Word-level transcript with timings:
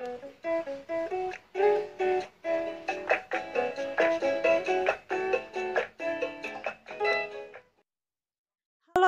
Halo 0.00 0.08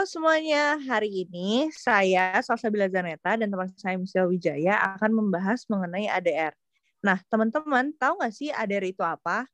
semuanya, 0.05 0.77
hari 0.85 1.25
ini 1.25 1.73
saya 1.73 2.37
Salsabila 2.45 2.93
Zaneta 2.93 3.41
dan 3.41 3.49
teman 3.49 3.73
saya 3.81 3.97
Michelle 3.97 4.29
Wijaya 4.29 4.77
akan 4.93 5.17
membahas 5.17 5.65
mengenai 5.73 6.13
ADR. 6.13 6.53
Nah, 7.01 7.25
teman-teman 7.33 7.97
tahu 7.97 8.21
nggak 8.21 8.35
sih 8.37 8.53
ADR 8.53 8.85
itu 8.85 9.01
apa? 9.01 9.49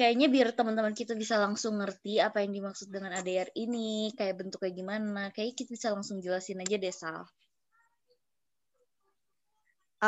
Kayaknya 0.00 0.32
biar 0.32 0.48
teman-teman 0.56 0.96
kita 0.96 1.12
bisa 1.12 1.36
langsung 1.36 1.76
ngerti 1.84 2.24
apa 2.24 2.40
yang 2.40 2.56
dimaksud 2.56 2.88
dengan 2.88 3.20
ADR 3.20 3.52
ini, 3.52 4.16
kayak 4.16 4.48
bentuknya 4.48 4.72
gimana, 4.72 5.28
kayak 5.36 5.52
kita 5.60 5.76
bisa 5.76 5.92
langsung 5.92 6.24
jelasin 6.24 6.64
aja 6.64 6.80
deh, 6.80 6.88
Sal. 6.88 7.28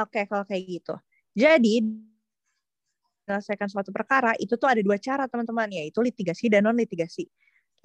Oke, 0.02 0.26
kalau 0.28 0.44
kayak 0.44 0.64
gitu. 0.68 0.94
Jadi, 1.36 1.80
menyelesaikan 3.26 3.66
suatu 3.70 3.90
perkara 3.90 4.34
itu 4.38 4.54
tuh 4.54 4.70
ada 4.70 4.78
dua 4.82 4.98
cara, 5.02 5.26
teman-teman, 5.26 5.66
yaitu 5.74 5.98
litigasi 6.02 6.46
dan 6.50 6.66
non-litigasi. 6.66 7.26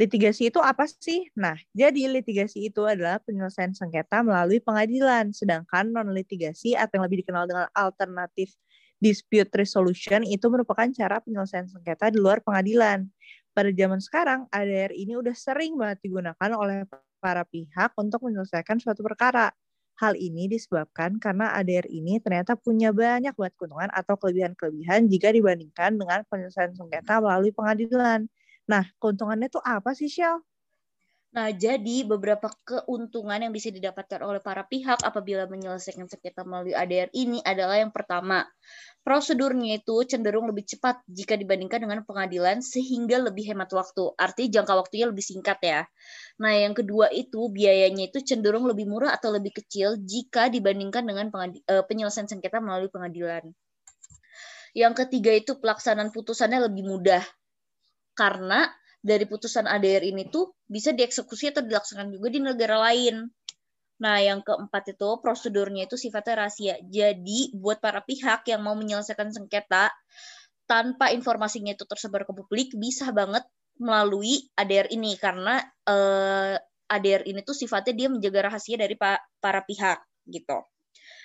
Litigasi 0.01 0.49
itu 0.49 0.59
apa 0.61 0.85
sih? 0.89 1.29
Nah, 1.37 1.57
jadi 1.75 2.09
litigasi 2.09 2.69
itu 2.71 2.85
adalah 2.85 3.21
penyelesaian 3.21 3.73
sengketa 3.77 4.21
melalui 4.25 4.61
pengadilan, 4.61 5.29
sedangkan 5.33 5.93
non-litigasi 5.93 6.73
atau 6.77 7.01
yang 7.01 7.05
lebih 7.09 7.21
dikenal 7.25 7.45
dengan 7.49 7.67
alternatif 7.77 8.53
dispute 9.01 9.49
resolution 9.57 10.21
itu 10.25 10.45
merupakan 10.49 10.87
cara 10.93 11.19
penyelesaian 11.21 11.67
sengketa 11.69 12.09
di 12.13 12.17
luar 12.21 12.41
pengadilan. 12.45 13.09
Pada 13.53 13.69
zaman 13.73 13.99
sekarang, 13.99 14.39
ADR 14.53 14.93
ini 14.95 15.17
udah 15.19 15.35
sering 15.35 15.75
banget 15.77 15.99
digunakan 16.05 16.51
oleh 16.55 16.87
para 17.21 17.43
pihak 17.45 17.93
untuk 17.99 18.23
menyelesaikan 18.25 18.79
suatu 18.81 19.01
perkara. 19.05 19.51
Hal 20.01 20.13
ini 20.27 20.43
disebabkan 20.53 21.11
karena 21.23 21.53
ADR 21.59 21.87
ini 21.99 22.17
ternyata 22.23 22.53
punya 22.57 22.89
banyak 23.01 23.33
buat 23.39 23.53
keuntungan 23.57 23.89
atau 23.93 24.15
kelebihan-kelebihan 24.21 25.05
jika 25.13 25.29
dibandingkan 25.37 25.91
dengan 26.01 26.19
penyelesaian 26.29 26.73
sengketa 26.73 27.21
melalui 27.23 27.53
pengadilan. 27.53 28.25
Nah, 28.71 28.83
keuntungannya 28.97 29.47
itu 29.53 29.61
apa 29.61 29.91
sih, 29.93 30.09
Shell? 30.09 30.41
Nah, 31.31 31.47
jadi 31.55 32.03
beberapa 32.03 32.51
keuntungan 32.67 33.39
yang 33.39 33.55
bisa 33.55 33.71
didapatkan 33.71 34.19
oleh 34.19 34.43
para 34.43 34.67
pihak 34.67 34.99
apabila 34.99 35.47
menyelesaikan 35.47 36.03
sengketa 36.11 36.43
melalui 36.43 36.75
ADR 36.75 37.07
ini 37.15 37.39
adalah 37.39 37.79
yang 37.79 37.95
pertama, 37.95 38.43
prosedurnya 38.99 39.79
itu 39.79 40.03
cenderung 40.03 40.51
lebih 40.51 40.67
cepat 40.67 40.99
jika 41.07 41.39
dibandingkan 41.39 41.87
dengan 41.87 42.03
pengadilan 42.03 42.59
sehingga 42.59 43.23
lebih 43.23 43.47
hemat 43.47 43.71
waktu. 43.71 44.11
Artinya 44.19 44.59
jangka 44.59 44.73
waktunya 44.75 45.07
lebih 45.07 45.23
singkat 45.23 45.59
ya. 45.63 45.81
Nah, 46.43 46.51
yang 46.51 46.75
kedua 46.75 47.07
itu 47.15 47.47
biayanya 47.47 48.11
itu 48.11 48.19
cenderung 48.27 48.67
lebih 48.67 48.91
murah 48.91 49.15
atau 49.15 49.31
lebih 49.31 49.55
kecil 49.55 50.03
jika 50.03 50.51
dibandingkan 50.51 51.07
dengan 51.07 51.31
eh, 51.31 51.83
penyelesaian 51.87 52.27
sengketa 52.27 52.59
melalui 52.59 52.91
pengadilan. 52.91 53.47
Yang 54.75 55.07
ketiga 55.07 55.31
itu 55.31 55.55
pelaksanaan 55.55 56.11
putusannya 56.11 56.67
lebih 56.67 56.91
mudah 56.91 57.23
karena 58.15 58.67
dari 59.01 59.25
putusan 59.25 59.65
ADR 59.65 60.05
ini 60.05 60.29
tuh 60.29 60.53
bisa 60.69 60.93
dieksekusi 60.93 61.49
atau 61.51 61.65
dilaksanakan 61.65 62.13
juga 62.13 62.27
di 62.29 62.39
negara 62.39 62.77
lain. 62.77 63.25
Nah, 64.01 64.17
yang 64.17 64.41
keempat 64.41 64.97
itu 64.97 65.09
prosedurnya 65.21 65.85
itu 65.85 65.97
sifatnya 65.97 66.45
rahasia. 66.45 66.77
Jadi, 66.85 67.53
buat 67.53 67.81
para 67.81 68.01
pihak 68.01 68.45
yang 68.49 68.65
mau 68.65 68.73
menyelesaikan 68.73 69.29
sengketa 69.29 69.93
tanpa 70.65 71.13
informasinya 71.13 71.73
itu 71.75 71.85
tersebar 71.85 72.25
ke 72.25 72.33
publik 72.33 72.73
bisa 72.77 73.13
banget 73.13 73.45
melalui 73.81 74.47
ADR 74.57 74.89
ini 74.93 75.17
karena 75.17 75.59
eh, 75.85 76.55
ADR 76.91 77.23
ini 77.27 77.41
tuh 77.41 77.57
sifatnya 77.57 77.93
dia 77.97 78.07
menjaga 78.07 78.47
rahasia 78.47 78.77
dari 78.77 78.95
pa 78.95 79.17
para 79.41 79.65
pihak 79.65 79.99
gitu. 80.29 80.63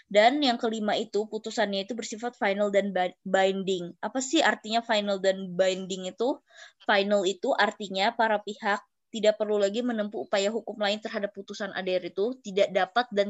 Dan 0.06 0.38
yang 0.38 0.54
kelima 0.54 0.94
itu 0.94 1.26
putusannya 1.26 1.82
itu 1.82 1.98
bersifat 1.98 2.38
final 2.38 2.70
dan 2.70 2.94
binding. 3.26 3.90
Apa 3.98 4.22
sih 4.22 4.38
artinya 4.38 4.78
final 4.78 5.18
dan 5.18 5.58
binding 5.58 6.06
itu? 6.06 6.38
Final 6.86 7.26
itu 7.26 7.50
artinya 7.50 8.14
para 8.14 8.38
pihak 8.38 8.78
tidak 9.10 9.34
perlu 9.40 9.58
lagi 9.58 9.82
menempuh 9.82 10.30
upaya 10.30 10.52
hukum 10.52 10.78
lain 10.78 11.02
terhadap 11.02 11.34
putusan 11.34 11.74
ADR 11.74 12.06
itu, 12.06 12.38
tidak 12.44 12.70
dapat 12.70 13.06
dan 13.10 13.28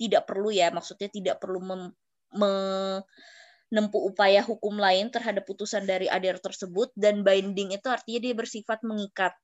tidak 0.00 0.24
perlu 0.24 0.48
ya, 0.48 0.72
maksudnya 0.72 1.12
tidak 1.12 1.36
perlu 1.38 1.60
mem, 1.60 1.92
menempuh 2.32 4.02
upaya 4.10 4.40
hukum 4.42 4.80
lain 4.80 5.12
terhadap 5.12 5.44
putusan 5.44 5.84
dari 5.86 6.08
ADR 6.08 6.40
tersebut 6.40 6.90
dan 6.96 7.20
binding 7.20 7.70
itu 7.76 7.86
artinya 7.86 8.20
dia 8.22 8.34
bersifat 8.34 8.80
mengikat. 8.82 9.36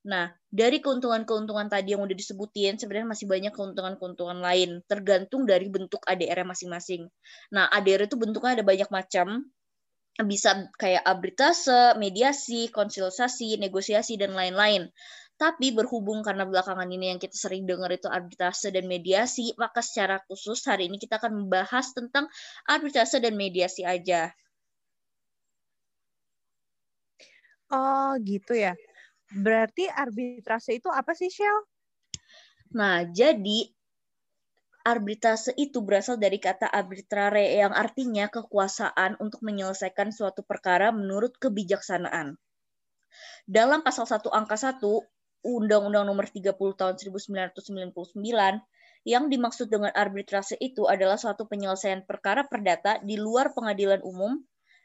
Nah, 0.00 0.32
dari 0.48 0.80
keuntungan-keuntungan 0.80 1.68
tadi 1.68 1.92
yang 1.92 2.00
udah 2.00 2.16
disebutin, 2.16 2.80
sebenarnya 2.80 3.08
masih 3.12 3.26
banyak 3.28 3.52
keuntungan-keuntungan 3.52 4.40
lain, 4.40 4.80
tergantung 4.88 5.44
dari 5.44 5.68
bentuk 5.68 6.00
ADR 6.08 6.40
masing-masing. 6.48 7.04
Nah, 7.52 7.68
ADR 7.68 8.08
itu 8.08 8.16
bentuknya 8.16 8.56
ada 8.56 8.64
banyak 8.64 8.88
macam, 8.88 9.44
bisa 10.24 10.68
kayak 10.80 11.04
arbitrase, 11.04 11.96
mediasi, 12.00 12.72
konsultasi, 12.72 13.60
negosiasi, 13.60 14.16
dan 14.16 14.32
lain-lain. 14.32 14.88
Tapi 15.36 15.72
berhubung 15.72 16.20
karena 16.24 16.44
belakangan 16.44 16.88
ini 16.92 17.16
yang 17.16 17.20
kita 17.20 17.36
sering 17.36 17.64
dengar 17.64 17.92
itu 17.92 18.08
arbitrase 18.08 18.72
dan 18.72 18.84
mediasi, 18.88 19.52
maka 19.56 19.80
secara 19.84 20.20
khusus 20.28 20.60
hari 20.68 20.88
ini 20.88 20.96
kita 21.00 21.16
akan 21.20 21.44
membahas 21.44 21.92
tentang 21.96 22.28
arbitrase 22.68 23.20
dan 23.20 23.36
mediasi 23.36 23.84
aja. 23.84 24.32
Oh, 27.70 28.18
gitu 28.26 28.52
ya. 28.58 28.74
Berarti 29.30 29.86
arbitrase 29.86 30.74
itu 30.78 30.90
apa 30.90 31.14
sih, 31.14 31.30
Shell? 31.30 31.58
Nah, 32.74 33.06
jadi 33.06 33.70
arbitrase 34.82 35.54
itu 35.54 35.84
berasal 35.84 36.16
dari 36.18 36.40
kata 36.40 36.66
arbitrare 36.66 37.58
yang 37.58 37.70
artinya 37.70 38.26
kekuasaan 38.32 39.20
untuk 39.22 39.44
menyelesaikan 39.44 40.10
suatu 40.10 40.42
perkara 40.42 40.90
menurut 40.90 41.36
kebijaksanaan. 41.36 42.34
Dalam 43.46 43.82
pasal 43.82 44.06
1 44.06 44.30
angka 44.30 44.56
1 44.56 44.82
Undang-Undang 45.40 46.04
Nomor 46.04 46.28
30 46.28 46.54
tahun 46.54 46.94
1999 47.00 48.12
yang 49.08 49.32
dimaksud 49.32 49.72
dengan 49.72 49.88
arbitrase 49.96 50.60
itu 50.60 50.84
adalah 50.84 51.16
suatu 51.16 51.48
penyelesaian 51.48 52.04
perkara 52.04 52.44
perdata 52.44 53.00
di 53.00 53.16
luar 53.16 53.56
pengadilan 53.56 54.04
umum 54.04 54.36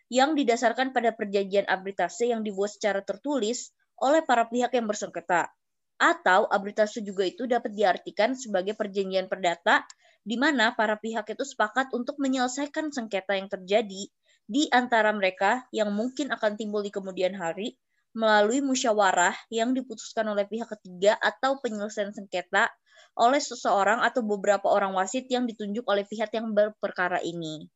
yang 0.08 0.38
didasarkan 0.38 0.96
pada 0.96 1.12
perjanjian 1.12 1.68
arbitrase 1.68 2.32
yang 2.32 2.46
dibuat 2.46 2.72
secara 2.72 3.04
tertulis 3.04 3.76
oleh 4.00 4.24
para 4.24 4.48
pihak 4.48 4.72
yang 4.76 4.88
bersengketa. 4.88 5.52
Atau 5.96 6.52
arbitrase 6.52 7.00
juga 7.00 7.24
itu 7.24 7.48
dapat 7.48 7.72
diartikan 7.72 8.36
sebagai 8.36 8.76
perjanjian 8.76 9.32
perdata 9.32 9.88
di 10.26 10.36
mana 10.36 10.74
para 10.74 10.98
pihak 11.00 11.30
itu 11.32 11.46
sepakat 11.46 11.94
untuk 11.94 12.18
menyelesaikan 12.18 12.92
sengketa 12.92 13.38
yang 13.38 13.48
terjadi 13.48 14.10
di 14.46 14.64
antara 14.74 15.14
mereka 15.14 15.66
yang 15.72 15.94
mungkin 15.94 16.34
akan 16.34 16.58
timbul 16.58 16.82
di 16.82 16.92
kemudian 16.92 17.38
hari 17.38 17.78
melalui 18.16 18.64
musyawarah 18.64 19.36
yang 19.52 19.76
diputuskan 19.76 20.26
oleh 20.32 20.48
pihak 20.48 20.72
ketiga 20.80 21.20
atau 21.20 21.60
penyelesaian 21.60 22.16
sengketa 22.16 22.72
oleh 23.16 23.40
seseorang 23.40 24.04
atau 24.04 24.24
beberapa 24.24 24.72
orang 24.72 24.96
wasit 24.96 25.28
yang 25.28 25.48
ditunjuk 25.48 25.84
oleh 25.88 26.08
pihak 26.08 26.32
yang 26.32 26.52
berperkara 26.52 27.20
ini. 27.24 27.68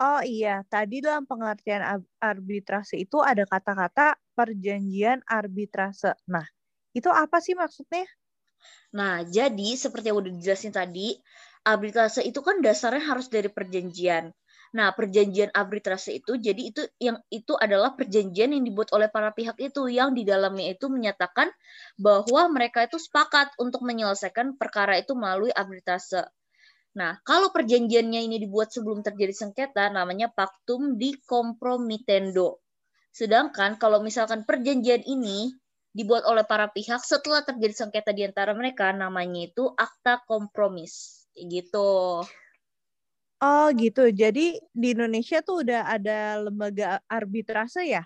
Oh 0.00 0.22
iya, 0.24 0.64
tadi 0.72 0.96
dalam 1.04 1.24
pengertian 1.30 1.82
arbitrase 2.30 2.96
itu 3.04 3.20
ada 3.20 3.44
kata-kata 3.52 4.16
perjanjian 4.32 5.20
arbitrase. 5.28 6.16
Nah, 6.34 6.46
itu 6.96 7.10
apa 7.12 7.36
sih 7.44 7.52
maksudnya? 7.52 8.08
Nah, 8.98 9.22
jadi 9.36 9.68
seperti 9.76 10.10
yang 10.10 10.18
udah 10.22 10.32
dijelasin 10.34 10.72
tadi, 10.74 11.08
arbitrase 11.72 12.20
itu 12.24 12.40
kan 12.42 12.56
dasarnya 12.64 13.04
harus 13.12 13.26
dari 13.30 13.52
perjanjian. 13.52 14.32
Nah, 14.78 14.88
perjanjian 14.94 15.50
arbitrase 15.50 16.10
itu 16.22 16.38
jadi 16.38 16.62
itu 16.70 16.82
yang 17.02 17.18
itu 17.28 17.58
adalah 17.58 17.90
perjanjian 17.98 18.54
yang 18.54 18.62
dibuat 18.62 18.94
oleh 18.94 19.10
para 19.10 19.34
pihak 19.34 19.58
itu 19.58 19.90
yang 19.90 20.14
di 20.14 20.22
dalamnya 20.22 20.74
itu 20.74 20.86
menyatakan 20.86 21.50
bahwa 21.98 22.42
mereka 22.54 22.86
itu 22.86 22.96
sepakat 22.96 23.50
untuk 23.58 23.82
menyelesaikan 23.82 24.54
perkara 24.56 24.94
itu 25.02 25.12
melalui 25.18 25.50
arbitrase. 25.50 26.22
Nah, 26.90 27.22
kalau 27.22 27.54
perjanjiannya 27.54 28.26
ini 28.26 28.36
dibuat 28.42 28.74
sebelum 28.74 29.06
terjadi 29.06 29.30
sengketa, 29.30 29.94
namanya 29.94 30.26
pactum 30.26 30.98
di 30.98 31.14
compromitendo. 31.22 32.58
Sedangkan 33.14 33.78
kalau 33.78 34.02
misalkan 34.02 34.42
perjanjian 34.42 35.06
ini 35.06 35.54
dibuat 35.90 36.26
oleh 36.26 36.42
para 36.46 36.70
pihak 36.70 37.02
setelah 37.02 37.42
terjadi 37.46 37.86
sengketa 37.86 38.10
di 38.10 38.26
antara 38.26 38.54
mereka, 38.54 38.90
namanya 38.90 39.46
itu 39.46 39.70
akta 39.74 40.22
kompromis. 40.26 41.26
Gitu. 41.34 42.26
Oh 43.40 43.66
gitu. 43.72 44.04
Jadi 44.10 44.58
di 44.74 44.88
Indonesia 44.92 45.40
tuh 45.46 45.62
udah 45.62 45.86
ada 45.86 46.42
lembaga 46.42 46.98
arbitrase 47.06 47.86
ya? 47.86 48.02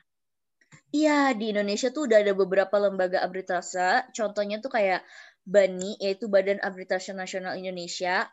Iya, 0.94 1.34
di 1.34 1.50
Indonesia 1.50 1.90
tuh 1.90 2.06
udah 2.06 2.22
ada 2.22 2.32
beberapa 2.38 2.76
lembaga 2.78 3.24
arbitrase. 3.24 4.14
Contohnya 4.14 4.62
tuh 4.62 4.70
kayak 4.70 5.02
BANI, 5.42 5.98
yaitu 5.98 6.30
Badan 6.30 6.62
Arbitrase 6.62 7.10
Nasional 7.12 7.58
Indonesia, 7.58 8.30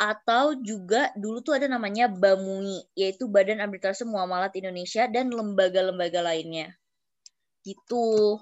atau 0.00 0.58
juga 0.58 1.14
dulu 1.14 1.44
tuh 1.44 1.56
ada 1.56 1.70
namanya 1.70 2.10
BAMUI, 2.10 2.92
yaitu 2.98 3.30
Badan 3.30 3.62
Arbitrase 3.62 4.02
Muamalat 4.02 4.52
Indonesia 4.58 5.06
dan 5.06 5.30
lembaga-lembaga 5.30 6.20
lainnya. 6.24 6.74
Gitu. 7.62 8.40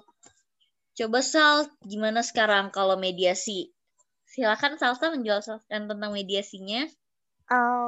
Coba 0.97 1.19
Sal, 1.23 1.69
gimana 1.85 2.25
sekarang 2.25 2.73
kalau 2.73 2.97
mediasi? 2.97 3.71
Silakan 4.25 4.79
Salsa 4.79 5.11
menjelaskan 5.11 5.91
tentang 5.91 6.11
mediasinya. 6.11 6.87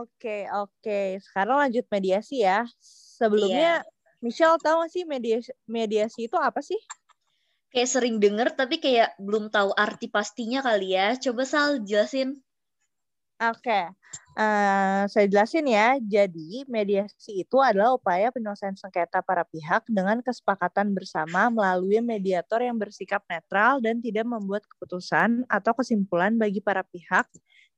Oke, 0.04 0.46
oke. 0.52 1.24
Sekarang 1.24 1.64
lanjut 1.64 1.88
mediasi 1.88 2.44
ya. 2.44 2.68
Sebelumnya, 3.16 3.80
yeah. 3.80 4.20
Michelle 4.20 4.60
tahu 4.60 4.84
gak 4.84 4.92
sih 4.92 5.04
mediasi, 5.08 5.52
mediasi 5.68 6.28
itu 6.28 6.36
apa 6.36 6.60
sih? 6.60 6.80
Kayak 7.72 7.90
sering 7.90 8.20
denger, 8.20 8.54
tapi 8.54 8.78
kayak 8.78 9.16
belum 9.18 9.50
tahu 9.50 9.72
arti 9.74 10.12
pastinya 10.12 10.60
kali 10.62 10.94
ya. 10.94 11.16
Coba 11.16 11.48
Sal 11.48 11.82
jelasin. 11.88 12.44
Oke, 13.42 13.66
okay. 13.66 13.84
uh, 14.38 14.46
eh, 14.46 15.04
saya 15.10 15.26
jelasin 15.26 15.66
ya. 15.66 15.98
Jadi, 15.98 16.70
mediasi 16.70 17.42
itu 17.44 17.58
adalah 17.58 17.98
upaya 17.98 18.30
penyelesaian 18.30 18.78
sengketa 18.78 19.26
para 19.26 19.42
pihak 19.50 19.84
dengan 19.90 20.22
kesepakatan 20.22 20.94
bersama 20.94 21.50
melalui 21.50 21.98
mediator 21.98 22.62
yang 22.62 22.78
bersikap 22.78 23.26
netral 23.26 23.82
dan 23.82 24.00
tidak 24.06 24.30
membuat 24.30 24.64
keputusan 24.70 25.50
atau 25.50 25.74
kesimpulan 25.74 26.38
bagi 26.38 26.62
para 26.62 26.86
pihak, 26.86 27.26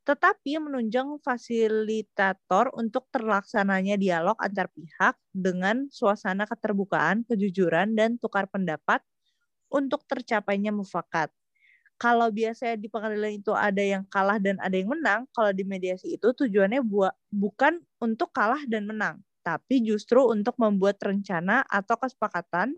tetapi 0.04 0.60
menunjang 0.60 1.18
fasilitator 1.24 2.76
untuk 2.76 3.08
terlaksananya 3.10 3.96
dialog 3.96 4.36
antar 4.44 4.68
pihak 4.76 5.16
dengan 5.32 5.88
suasana 5.88 6.44
keterbukaan, 6.46 7.24
kejujuran, 7.32 7.96
dan 7.96 8.20
tukar 8.20 8.46
pendapat 8.52 9.00
untuk 9.72 10.04
tercapainya 10.06 10.76
mufakat 10.76 11.32
kalau 11.96 12.28
biasanya 12.28 12.76
di 12.76 12.92
pengadilan 12.92 13.40
itu 13.40 13.56
ada 13.56 13.80
yang 13.80 14.04
kalah 14.12 14.36
dan 14.36 14.60
ada 14.60 14.76
yang 14.76 14.92
menang, 14.92 15.24
kalau 15.32 15.56
di 15.56 15.64
mediasi 15.64 16.20
itu 16.20 16.36
tujuannya 16.36 16.84
buat 16.84 17.16
bukan 17.32 17.80
untuk 18.04 18.36
kalah 18.36 18.60
dan 18.68 18.84
menang, 18.84 19.24
tapi 19.46 19.80
justru 19.80 20.20
untuk 20.28 20.60
membuat 20.60 21.00
rencana 21.00 21.64
atau 21.72 21.96
kesepakatan 21.96 22.76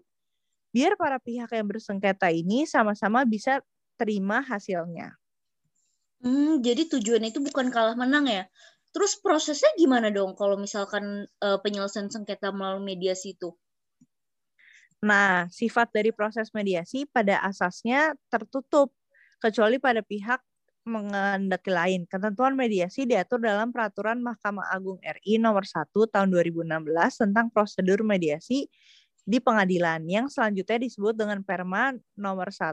biar 0.69 0.93
para 0.93 1.17
pihak 1.17 1.49
yang 1.49 1.65
bersengketa 1.65 2.29
ini 2.29 2.69
sama-sama 2.69 3.25
bisa 3.25 3.65
terima 3.97 4.45
hasilnya. 4.45 5.17
Hmm, 6.21 6.61
jadi 6.61 6.85
tujuannya 6.85 7.33
itu 7.33 7.41
bukan 7.41 7.73
kalah 7.73 7.97
menang 7.97 8.29
ya. 8.29 8.45
Terus 8.93 9.17
prosesnya 9.17 9.69
gimana 9.77 10.13
dong 10.13 10.33
kalau 10.37 10.57
misalkan 10.57 11.25
uh, 11.41 11.57
penyelesaian 11.61 12.09
sengketa 12.09 12.53
melalui 12.53 12.93
mediasi 12.93 13.33
itu? 13.37 13.53
Nah, 15.05 15.45
sifat 15.53 15.93
dari 15.93 16.09
proses 16.09 16.49
mediasi 16.57 17.05
pada 17.05 17.37
asasnya 17.45 18.17
tertutup 18.33 18.89
kecuali 19.37 19.77
pada 19.77 20.01
pihak 20.01 20.41
mengendaki 20.87 21.69
lain. 21.69 22.07
Ketentuan 22.07 22.55
mediasi 22.55 23.03
diatur 23.03 23.43
dalam 23.43 23.75
Peraturan 23.75 24.23
Mahkamah 24.23 24.71
Agung 24.71 24.97
RI 25.03 25.37
Nomor 25.37 25.67
1 25.67 25.91
Tahun 25.91 26.29
2016 26.31 26.63
tentang 27.27 27.51
prosedur 27.51 28.01
mediasi 28.07 28.71
di 29.27 29.43
pengadilan 29.43 30.07
yang 30.07 30.31
selanjutnya 30.31 30.87
disebut 30.87 31.11
dengan 31.11 31.43
Perma 31.43 31.91
Nomor 32.15 32.47
1 32.47 32.71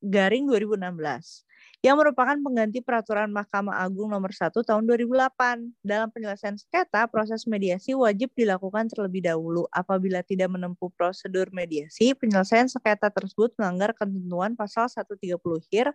garing 0.00 0.48
2016 0.48 1.49
yang 1.80 1.96
merupakan 1.96 2.36
pengganti 2.36 2.84
peraturan 2.84 3.32
Mahkamah 3.32 3.80
Agung 3.80 4.12
nomor 4.12 4.36
1 4.36 4.52
tahun 4.52 4.84
2008. 4.84 5.64
Dalam 5.80 6.12
penyelesaian 6.12 6.52
sengketa, 6.60 7.08
proses 7.08 7.48
mediasi 7.48 7.96
wajib 7.96 8.28
dilakukan 8.36 8.92
terlebih 8.92 9.24
dahulu. 9.24 9.64
Apabila 9.72 10.20
tidak 10.20 10.52
menempuh 10.52 10.92
prosedur 10.92 11.48
mediasi, 11.56 12.12
penyelesaian 12.12 12.68
sengketa 12.68 13.08
tersebut 13.08 13.56
melanggar 13.56 13.96
ketentuan 13.96 14.52
pasal 14.60 14.92
130 14.92 15.40
HIR 15.72 15.88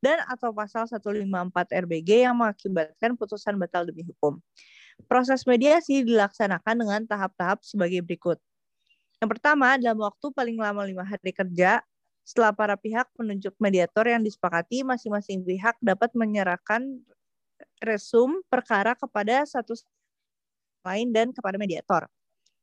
dan 0.00 0.24
atau 0.24 0.56
pasal 0.56 0.88
154 0.88 1.28
RBG 1.84 2.24
yang 2.24 2.36
mengakibatkan 2.40 3.12
putusan 3.20 3.60
batal 3.60 3.84
demi 3.84 4.08
hukum. 4.08 4.40
Proses 5.04 5.44
mediasi 5.44 6.00
dilaksanakan 6.00 6.74
dengan 6.80 7.00
tahap-tahap 7.04 7.60
sebagai 7.60 8.00
berikut. 8.00 8.40
Yang 9.20 9.36
pertama, 9.36 9.76
dalam 9.76 10.00
waktu 10.00 10.32
paling 10.32 10.56
lama 10.56 10.80
lima 10.84 11.04
hari 11.04 11.32
kerja, 11.32 11.84
setelah 12.26 12.50
para 12.50 12.74
pihak 12.74 13.06
menunjuk 13.14 13.54
mediator 13.62 14.02
yang 14.02 14.18
disepakati, 14.26 14.82
masing-masing 14.82 15.46
pihak 15.46 15.78
dapat 15.78 16.10
menyerahkan 16.18 16.82
resum 17.78 18.42
perkara 18.50 18.98
kepada 18.98 19.46
satu 19.46 19.78
lain 20.82 21.14
dan 21.14 21.30
kepada 21.30 21.54
mediator. 21.54 22.10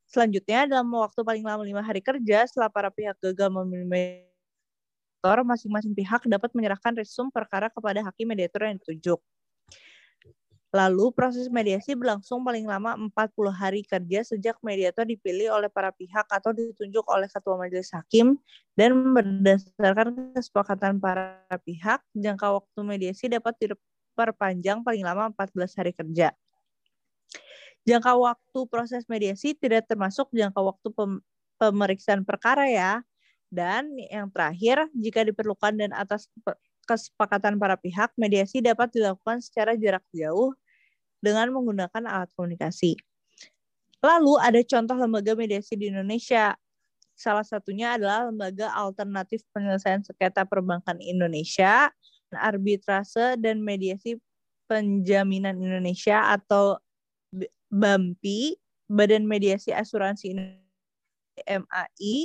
Selanjutnya, 0.04 0.68
dalam 0.68 0.92
waktu 0.92 1.24
paling 1.24 1.48
lama 1.48 1.64
lima 1.64 1.80
hari 1.80 2.04
kerja, 2.04 2.44
setelah 2.44 2.68
para 2.68 2.92
pihak 2.92 3.16
gagal 3.24 3.48
memilih 3.64 3.88
mediator, 3.88 5.48
masing-masing 5.48 5.96
pihak 5.96 6.28
dapat 6.28 6.52
menyerahkan 6.52 7.00
resum 7.00 7.32
perkara 7.32 7.72
kepada 7.72 8.04
hakim 8.04 8.28
mediator 8.28 8.68
yang 8.68 8.76
ditunjuk. 8.84 9.24
Lalu 10.74 11.14
proses 11.14 11.54
mediasi 11.54 11.94
berlangsung 11.94 12.42
paling 12.42 12.66
lama 12.66 12.98
40 12.98 13.54
hari 13.54 13.86
kerja 13.86 14.26
sejak 14.26 14.58
mediator 14.66 15.06
dipilih 15.06 15.54
oleh 15.54 15.70
para 15.70 15.94
pihak 15.94 16.26
atau 16.26 16.50
ditunjuk 16.50 17.06
oleh 17.14 17.30
ketua 17.30 17.62
majelis 17.62 17.94
hakim 17.94 18.42
dan 18.74 19.14
berdasarkan 19.14 20.34
kesepakatan 20.34 20.98
para 20.98 21.46
pihak, 21.62 22.02
jangka 22.18 22.58
waktu 22.58 22.80
mediasi 22.82 23.30
dapat 23.30 23.54
diperpanjang 23.62 24.82
paling 24.82 25.06
lama 25.06 25.30
14 25.38 25.78
hari 25.78 25.94
kerja. 25.94 26.34
Jangka 27.86 28.18
waktu 28.18 28.60
proses 28.66 29.06
mediasi 29.06 29.54
tidak 29.54 29.86
termasuk 29.86 30.26
jangka 30.34 30.58
waktu 30.58 30.90
pemeriksaan 31.62 32.26
perkara 32.26 32.66
ya. 32.66 33.06
Dan 33.54 33.94
yang 34.10 34.34
terakhir, 34.34 34.90
jika 34.98 35.22
diperlukan 35.22 35.78
dan 35.78 35.94
atas 35.94 36.26
kesepakatan 36.90 37.62
para 37.62 37.78
pihak, 37.78 38.10
mediasi 38.18 38.66
dapat 38.66 38.90
dilakukan 38.90 39.38
secara 39.38 39.78
jarak 39.78 40.02
jauh 40.10 40.58
dengan 41.24 41.56
menggunakan 41.56 42.04
alat 42.04 42.28
komunikasi. 42.36 43.00
Lalu 44.04 44.36
ada 44.44 44.60
contoh 44.68 45.00
lembaga 45.00 45.32
mediasi 45.40 45.80
di 45.80 45.88
Indonesia. 45.88 46.52
Salah 47.16 47.48
satunya 47.48 47.96
adalah 47.96 48.28
Lembaga 48.28 48.68
Alternatif 48.76 49.48
Penyelesaian 49.56 50.04
Sengketa 50.04 50.44
Perbankan 50.44 51.00
Indonesia, 51.00 51.88
Arbitrase 52.36 53.40
dan 53.40 53.64
Mediasi 53.64 54.20
Penjaminan 54.68 55.56
Indonesia 55.62 56.36
atau 56.36 56.76
BAMPI, 57.72 58.60
Badan 58.92 59.24
Mediasi 59.24 59.72
Asuransi 59.72 60.36
MAI, 61.48 62.16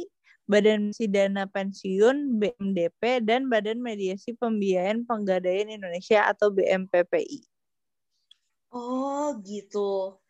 Badan 0.49 0.91
Mediasi 0.91 1.07
Dana 1.07 1.45
Pensiun 1.47 2.41
BMDP, 2.41 3.23
dan 3.23 3.47
Badan 3.53 3.85
Mediasi 3.85 4.35
Pembiayaan 4.35 5.05
Penggadaian 5.05 5.69
Indonesia 5.69 6.27
atau 6.27 6.49
BMPPI. 6.51 7.58
Oh, 8.73 9.41
gitu. 9.45 10.21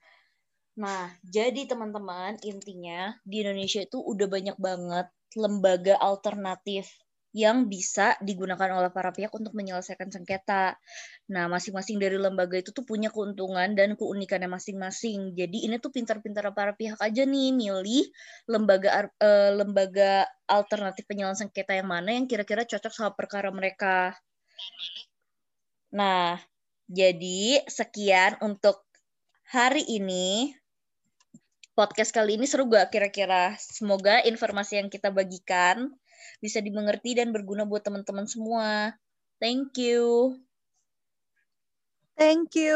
Nah, 0.79 1.11
jadi 1.27 1.67
teman-teman, 1.67 2.39
intinya 2.47 3.11
di 3.27 3.43
Indonesia 3.43 3.83
itu 3.83 3.99
udah 3.99 4.31
banyak 4.31 4.57
banget 4.63 5.07
lembaga 5.35 5.99
alternatif 5.99 6.87
yang 7.37 7.69
bisa 7.69 8.17
digunakan 8.25 8.73
oleh 8.73 8.89
para 8.89 9.13
pihak 9.13 9.29
untuk 9.37 9.53
menyelesaikan 9.53 10.09
sengketa. 10.09 10.79
Nah, 11.29 11.45
masing-masing 11.51 12.01
dari 12.01 12.17
lembaga 12.17 12.57
itu 12.57 12.73
tuh 12.73 12.87
punya 12.89 13.13
keuntungan 13.13 13.77
dan 13.77 13.99
keunikannya 13.99 14.49
masing-masing. 14.49 15.37
Jadi 15.37 15.69
ini 15.69 15.77
tuh 15.77 15.93
pintar-pintar 15.93 16.49
para 16.57 16.73
pihak 16.73 16.97
aja 16.99 17.23
nih 17.29 17.53
milih 17.53 18.09
lembaga 18.49 19.13
uh, 19.21 19.51
lembaga 19.53 20.25
alternatif 20.49 21.05
penyelesaian 21.05 21.51
sengketa 21.51 21.77
yang 21.77 21.91
mana 21.91 22.17
yang 22.17 22.25
kira-kira 22.25 22.65
cocok 22.65 22.93
sama 22.95 23.11
perkara 23.13 23.53
mereka. 23.53 24.17
Nah, 25.93 26.41
jadi 26.89 27.69
sekian 27.69 28.41
untuk 28.41 28.81
hari 29.53 29.85
ini. 29.85 30.57
Podcast 31.77 32.11
kali 32.11 32.35
ini 32.35 32.49
seru 32.49 32.67
gak 32.67 32.91
kira-kira? 32.91 33.55
Semoga 33.61 34.19
informasi 34.27 34.83
yang 34.83 34.91
kita 34.91 35.15
bagikan 35.15 35.95
bisa 36.43 36.59
dimengerti 36.59 37.15
dan 37.15 37.31
berguna 37.31 37.63
buat 37.69 37.87
teman-teman 37.87 38.27
semua. 38.27 38.97
Thank 39.39 39.79
you. 39.79 40.35
Thank 42.19 42.59
you. 42.59 42.75